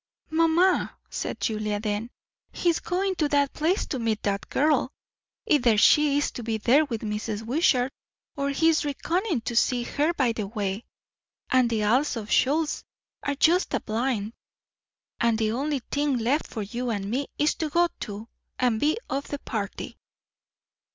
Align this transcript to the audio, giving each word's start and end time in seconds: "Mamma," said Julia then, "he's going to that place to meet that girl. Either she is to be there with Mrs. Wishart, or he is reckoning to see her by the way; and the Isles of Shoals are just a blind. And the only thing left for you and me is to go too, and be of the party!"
"Mamma," 0.31 0.97
said 1.11 1.39
Julia 1.39 1.79
then, 1.79 2.09
"he's 2.51 2.79
going 2.79 3.13
to 3.17 3.29
that 3.29 3.53
place 3.53 3.85
to 3.85 3.99
meet 3.99 4.23
that 4.23 4.49
girl. 4.49 4.91
Either 5.45 5.77
she 5.77 6.17
is 6.17 6.31
to 6.31 6.41
be 6.41 6.57
there 6.57 6.85
with 6.85 7.01
Mrs. 7.01 7.43
Wishart, 7.43 7.93
or 8.35 8.49
he 8.49 8.69
is 8.69 8.83
reckoning 8.83 9.41
to 9.41 9.55
see 9.55 9.83
her 9.83 10.11
by 10.15 10.31
the 10.31 10.47
way; 10.47 10.85
and 11.51 11.69
the 11.69 11.83
Isles 11.83 12.15
of 12.15 12.31
Shoals 12.31 12.83
are 13.21 13.35
just 13.35 13.75
a 13.75 13.79
blind. 13.79 14.33
And 15.19 15.37
the 15.37 15.51
only 15.51 15.83
thing 15.91 16.17
left 16.17 16.47
for 16.47 16.63
you 16.63 16.89
and 16.89 17.05
me 17.07 17.27
is 17.37 17.53
to 17.57 17.69
go 17.69 17.87
too, 17.99 18.27
and 18.57 18.79
be 18.79 18.97
of 19.07 19.27
the 19.27 19.37
party!" 19.37 19.99